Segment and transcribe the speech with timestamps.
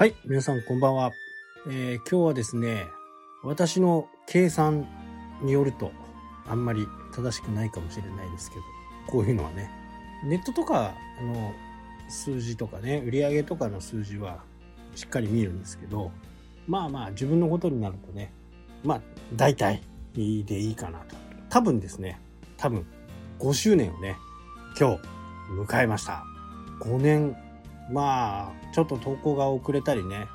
[0.00, 1.12] はい、皆さんこんばんは。
[1.68, 2.86] えー今日はですね、
[3.42, 4.88] 私の計算
[5.42, 5.92] によると、
[6.48, 8.62] あんまり正しくないかもしれないですけど、
[9.08, 9.70] こういうのはね、
[10.24, 11.52] ネットとかあの
[12.08, 14.42] 数字とかね、売上とかの数字は
[14.94, 16.12] しっかり見るんですけど、
[16.66, 18.32] まあまあ自分のことになるとね、
[18.82, 19.00] まあ
[19.36, 19.82] 大体
[20.14, 21.16] でいいかなと。
[21.50, 22.18] 多分ですね、
[22.56, 22.86] 多分
[23.38, 24.16] 5周年をね、
[24.80, 25.02] 今日
[25.70, 26.24] 迎えました。
[26.80, 27.36] 5年、
[27.92, 30.28] まあ、ちょっと投稿が遅れたりね、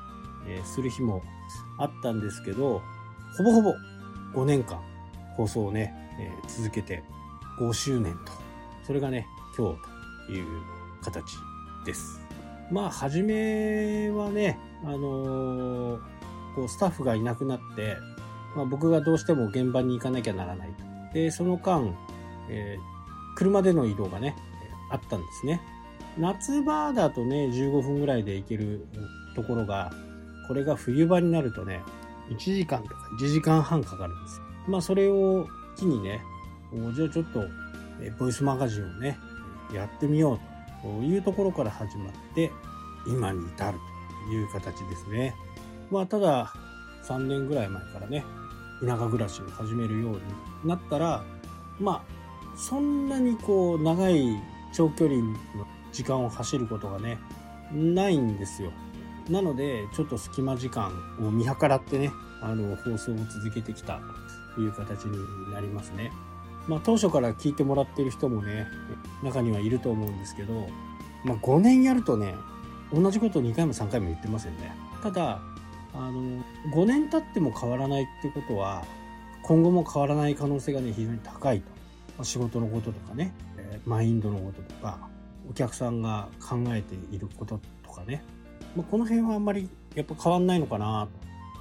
[0.46, 1.22] えーする日も
[1.78, 2.82] あったんですけど、
[3.36, 3.74] ほぼほぼ
[4.34, 4.80] 5年間
[5.36, 7.02] 放送をね、えー続けて
[7.58, 8.32] 5周年と、
[8.86, 9.78] それがね、今日
[10.26, 10.46] という
[11.02, 11.24] 形
[11.84, 12.20] です。
[12.70, 16.00] まあ、初めはね、あのー
[16.54, 17.96] こう、スタッフがいなくなって、
[18.54, 21.14] まあ、僕がどうしても現場に行かなきゃならないと。
[21.14, 21.94] で、その間、
[22.48, 22.96] えー
[23.36, 24.34] 車での移動がね、
[24.90, 25.60] あったんですね。
[26.18, 28.86] 夏場だとね、15分ぐらいで行ける
[29.34, 29.92] ところが、
[30.48, 31.82] これが冬場になるとね、
[32.30, 34.40] 1時間とか1時間半かかるんです。
[34.68, 36.22] まあ、それを機にね、
[36.94, 37.44] じゃあちょっと、
[38.18, 39.18] ボイスマガジンをね、
[39.74, 40.40] やってみよう
[40.82, 42.50] というところから始まって、
[43.06, 43.78] 今に至る
[44.28, 45.34] という形ですね。
[45.90, 46.52] まあ、ただ、
[47.04, 48.24] 3年ぐらい前からね、
[48.80, 50.20] 田舎暮らしを始めるように
[50.64, 51.24] なったら、
[51.78, 52.02] まあ、
[52.56, 54.36] そんなにこう、長い
[54.72, 55.34] 長距離の
[55.96, 57.18] 時間を走ることがね、
[57.72, 58.70] ないんですよ。
[59.30, 64.00] なので、ちょっと隙間時間を見計らってね、あの、放送を続けてきた
[64.54, 66.12] という形になりますね。
[66.68, 68.66] まあ、当初から聞いてもらってる人もね、
[69.22, 70.68] 中にはいると思うんですけど、
[71.24, 72.34] まあ、5年やるとね、
[72.92, 74.76] 同じことを2回も3回も言ってますよね。
[75.02, 75.40] ただ、
[75.94, 78.84] あの、5年経っても変わらないってことは、
[79.42, 82.24] 今後も変わらない可能性がね、非常に高いと。
[82.24, 83.34] 仕事のこととかね、
[83.84, 85.08] マインドのこととか、
[85.48, 88.22] お客さんが考えていることとかね、
[88.74, 91.08] まあ、この辺はあんまりやっぱ変わんないのかな。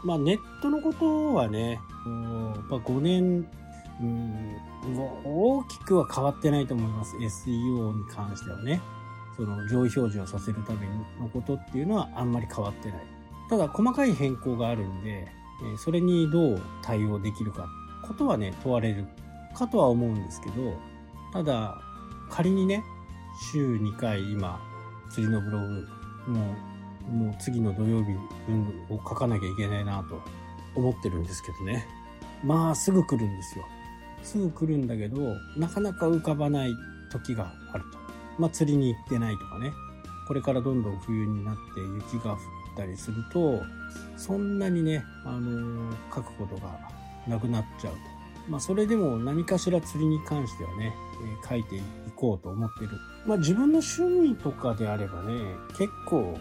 [0.03, 3.47] まあネットのことはね、うんやっぱ5年、
[4.01, 4.55] うん、
[5.23, 7.15] 大きくは変わってないと思います。
[7.17, 8.81] SEO に関してはね。
[9.35, 10.87] その上位表示をさせるため
[11.19, 12.99] のことっていうのはあんまり変わってない。
[13.49, 15.27] ただ細かい変更があるんで、
[15.77, 17.67] それにどう対応できるか
[18.07, 19.05] ことはね、問われる
[19.53, 20.77] かとは思うんですけど、
[21.33, 21.81] ただ
[22.29, 22.83] 仮にね、
[23.39, 24.59] 週2回今、
[25.09, 25.87] 釣りのブログ、
[26.27, 26.55] も
[27.09, 28.11] う、もう次の土曜日
[28.89, 30.21] を書かなきゃいけないなと
[30.75, 31.85] 思ってるんですけどね。
[32.43, 33.65] まあすぐ来るんですよ。
[34.23, 36.73] すぐ来るんだけど、なかなか浮かばない
[37.11, 37.99] 時があると。
[38.39, 39.71] まあ釣りに行ってないとかね。
[40.27, 41.81] これからどんどん冬になって
[42.13, 42.39] 雪が降っ
[42.77, 43.61] たりすると、
[44.17, 46.79] そんなにね、あのー書くことが
[47.27, 48.14] なくなっちゃうと。
[48.49, 51.81] まあそれでも何かしら釣りに関してはね、えー書いてい
[52.15, 52.89] こうと思ってる。
[53.25, 55.33] まあ自分の趣味とかであればね、
[55.77, 56.37] 結構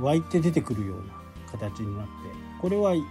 [0.00, 1.04] 湧いて出てくるような
[1.50, 2.10] 形になって、
[2.60, 3.04] これは1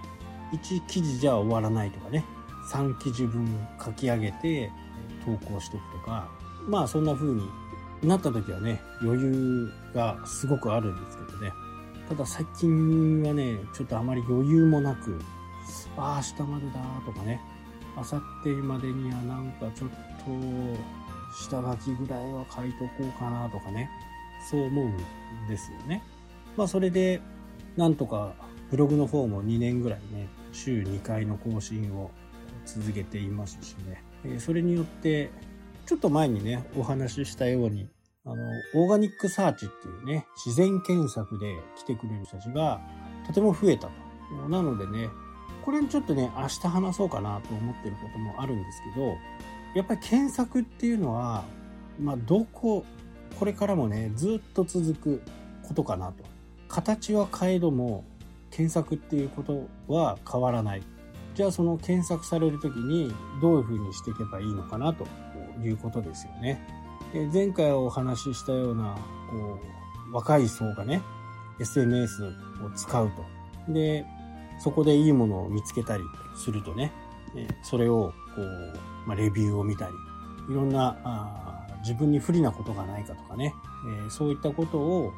[0.88, 2.26] 記事じゃ終わらないとかね、
[2.72, 3.48] 3記事分
[3.84, 4.72] 書き上げて
[5.26, 6.30] 投稿しとくとか、
[6.68, 7.48] まあそんな風に
[8.04, 11.52] なった時はね、余裕がすごくあるんですけどね。
[12.08, 15.20] ただ最近はね、ちょっとあまり余裕もなく、
[15.98, 16.74] ああ、明日までだ
[17.06, 17.42] とかね、
[18.00, 19.96] 明後日までにはなんかちょっと
[21.34, 23.90] 下書きぐらいは書いとこうかなとかね、
[24.50, 24.98] そう思うん
[25.48, 26.02] ですよね。
[26.56, 27.22] まあそれで、
[27.76, 28.34] なんとか
[28.72, 32.12] ブログの方も2年ぐらいね、週2回の更新を
[32.66, 35.32] 続けていますしね、えーそれによって、
[35.86, 37.90] ちょっと前にね、お話ししたように、
[38.26, 38.36] あの、
[38.76, 42.80] オーガニックサーチっていうね、自然検索で来てくれる人たちが
[43.26, 44.50] とても増えたと。
[44.50, 45.10] なのでね、
[45.64, 49.18] これちょっとね、明日話そうかなと思ってることもあるんですけど、
[49.76, 51.44] やっぱり検索っていうのは、
[52.00, 52.86] まあ、どこ、
[53.38, 55.22] これからもね、ずっと続く
[55.68, 56.24] ことかなと。
[56.68, 58.04] 形は変えども、
[58.52, 60.84] 検索っていうことは変わらない。
[61.36, 65.08] じゃあその検索されるときにどういうふうにしていけばいいのかなと
[65.64, 66.60] いうことですよね。
[67.14, 68.96] で前回お話ししたような、
[69.30, 69.60] こ
[70.12, 71.02] う、若い層がね、
[71.60, 72.32] SNS を
[72.76, 73.12] 使う
[73.68, 73.72] と。
[73.72, 74.06] で、
[74.60, 76.04] そこでいいものを見つけたり
[76.36, 76.92] するとね、
[77.64, 79.94] それを、こう、まあ、レビューを見たり、
[80.50, 83.54] いろんな、あ自分に不利なことがないかとかね、
[84.08, 85.14] えそういったことを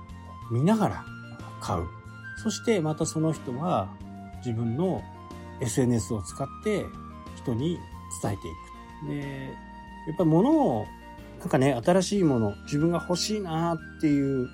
[0.51, 1.05] 見ながら
[1.59, 1.87] 買う。
[2.37, 3.89] そしてまたその人は
[4.37, 5.01] 自分の
[5.59, 6.85] SNS を使って
[7.35, 7.77] 人に
[8.21, 8.51] 伝えてい
[9.07, 9.07] く。
[9.07, 9.57] で、
[10.07, 10.85] やっぱり物を、
[11.39, 14.47] なんかね、新しいもの、自分が欲しいなっていう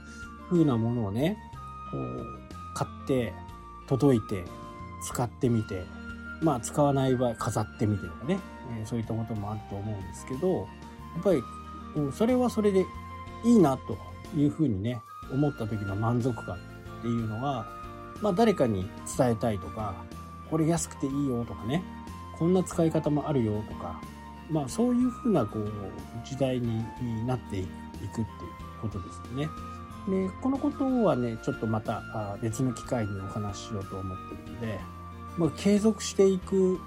[0.50, 1.38] 風なものをね、
[1.92, 3.34] こう、買って、
[3.88, 4.44] 届いて、
[5.02, 5.84] 使ってみて、
[6.42, 8.40] まあ使わない場合飾ってみてとかね、
[8.82, 10.64] えそういったこともあると思うんですけど、や
[11.20, 11.44] っぱり、
[11.96, 12.86] うんそれはそれで
[13.44, 13.98] いいなと
[14.38, 15.02] いうふうにね、
[15.32, 17.66] 思った時の満足感っていうのは、
[18.22, 19.96] まあ誰かに伝えたいとか、
[20.50, 21.84] これ安くていいよとかね、
[22.38, 24.02] こんな使い方もあるよとか、
[24.50, 25.72] まあそういうふうなこう
[26.24, 26.84] 時代に
[27.26, 27.70] なっていくっ
[28.14, 28.26] ていう
[28.82, 29.50] ことですよね。
[30.08, 34.80] で、このことはね、ちょっとまた別の機会にお話ししようと思ってるので、
[35.38, 36.80] まあ、継続していく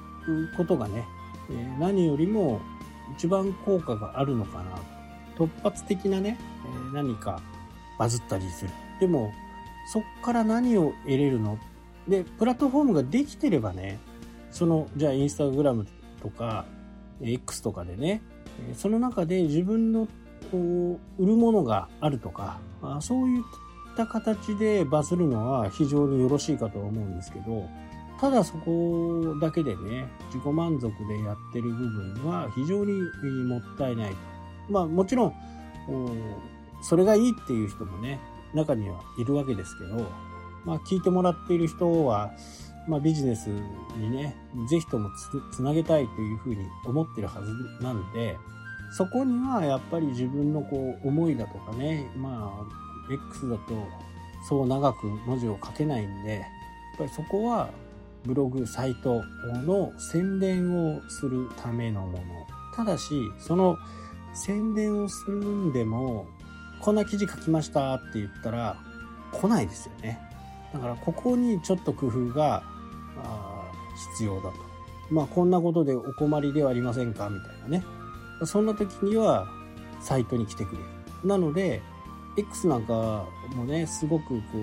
[0.57, 1.07] ことがね、
[1.79, 2.61] 何よりも
[3.17, 4.79] 一番効果があるのかな
[5.37, 6.39] 突発的なね、
[6.93, 7.41] 何か
[7.99, 8.71] バズったりする。
[9.01, 9.33] でも、
[9.93, 11.59] そっから何を得れるの？
[12.09, 13.99] で、プラットフォームができてればね、
[14.51, 15.87] その、じゃあインスタグラム
[16.23, 16.65] とか、
[17.21, 18.23] X とかでね、
[18.75, 20.09] その中で自分の
[20.51, 22.59] こう売るものがあるとか、
[23.01, 23.43] そういっ
[23.97, 27.69] た形でバズるのは非常によろしいかと思うんですけど、
[28.21, 32.93] ただそこだけでね、自己満足でやってる部分は非常に
[33.47, 34.17] もったいない。
[34.69, 35.35] まあもちろん、
[36.83, 38.21] それがいいっていう人もね、
[38.55, 40.07] 中にはいるわけですけど、
[40.65, 42.33] まあ聞いてもらっている人は、
[42.89, 43.49] まあビジネス
[43.97, 44.37] にね、
[44.69, 45.09] ぜひとも
[45.53, 47.53] つなげたいというふうに思ってるはず
[47.83, 48.37] なんで、
[48.93, 52.53] そこにはやっぱり自分のこう思いだとかね、ま
[53.09, 53.63] あ、X だと
[54.49, 56.43] そう長く文字を書けないんで、やっ
[56.99, 57.71] ぱりそこは
[58.25, 59.23] ブログ、サイト
[59.65, 62.23] の宣伝をするためのもの。
[62.75, 63.77] ただし、その
[64.35, 66.27] 宣伝をするんでも、
[66.81, 68.77] こんな記事書きましたって言ったら
[69.33, 70.21] 来ないですよね。
[70.73, 72.63] だからここにちょっと工夫が
[74.15, 74.55] 必要だと。
[75.11, 77.29] まあこんなことでお困りではありませんか？
[77.29, 77.85] みたいなね。
[78.47, 79.49] そんな時には
[80.01, 80.85] サイトに来てくれる。
[81.25, 81.83] なので、
[82.37, 84.59] X なんかもね、すごくこ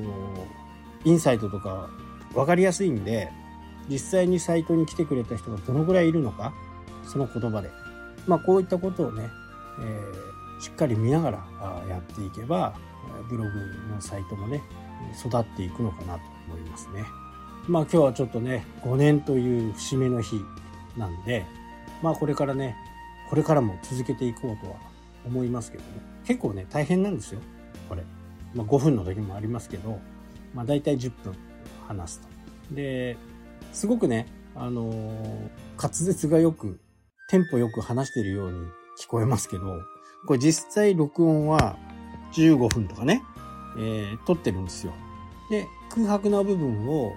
[1.05, 1.89] う、インサイトとか
[2.33, 3.31] 分かりやすいんで、
[3.89, 6.53] 実際にサイトに来てくれた人がどのぐらいいるのか、
[7.05, 7.69] その言葉で。
[8.25, 9.29] まあこういったことをね、
[9.79, 11.37] えー、しっかり見ながら
[11.87, 12.73] やっていけば、
[13.29, 13.49] ブログ
[13.93, 14.61] のサイトもね、
[15.25, 17.05] 育っていくのかなと思いますね。
[17.67, 20.41] まあ今日はちょっとね、5年という節目の日
[20.97, 21.45] なんで、
[22.01, 22.75] まあこれからね、
[23.29, 24.77] これからも続けていこうとは
[25.25, 25.89] 思いますけどね。
[26.25, 27.41] 結構ね、大変なんですよ。
[27.89, 28.03] これ。
[28.53, 29.99] まあ、5分の時もありますけど、
[30.53, 31.33] まあ、大体10分
[31.87, 32.75] 話すと。
[32.75, 33.17] で、
[33.73, 36.79] すごくね、あのー、滑舌がよく、
[37.29, 38.57] テンポよく話してるように
[38.99, 39.63] 聞こえますけど、
[40.25, 41.77] これ実際録音は
[42.33, 43.21] 15分とかね、
[43.77, 44.93] えー、撮ってるんですよ。
[45.49, 47.13] で、空白な部分を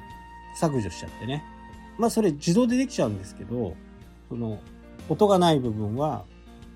[0.54, 1.44] 削除しちゃってね。
[1.98, 3.76] まあそれ自動でできちゃうんですけど、
[4.28, 4.60] その
[5.10, 6.24] 音がない部分は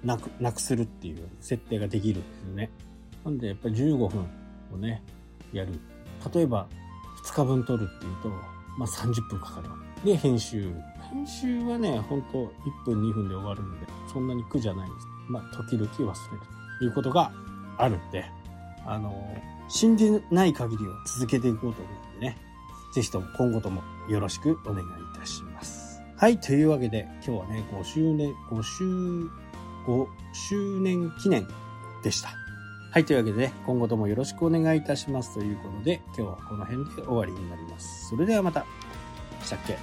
[0.02, 2.70] なく、なくするっていう設定ができるんですよね。
[3.24, 4.26] なんでやっぱり15分
[4.72, 5.02] をね、
[5.52, 5.72] やる。
[6.34, 6.66] 例えば
[7.24, 8.28] 2日分撮るっていうと、
[8.76, 9.68] まあ30分かかる。
[10.04, 10.74] で、編集。
[11.10, 12.52] 編集はね、ほんと
[12.84, 15.06] 1分2分で終わるんで、そんなに苦じゃないんです。
[15.28, 16.14] まあ時々忘れる
[16.80, 17.32] ということが
[17.78, 18.24] あるんで、
[18.84, 19.14] あの、
[19.68, 22.36] 信じない限りを続けていこうと思うんでね、
[22.92, 25.83] ぜひとも今後ともよろしくお願いいたします。
[26.24, 28.84] はい、というわけで、今日はね、5周年、5周、
[29.86, 31.46] 5周年記念
[32.02, 32.30] でした。
[32.90, 38.08] はい、というわけでね、今後ともよろしくお願いいたしますということで、今日はこの辺で終わりになります。
[38.08, 38.64] それではまた。
[39.42, 39.76] したっけ？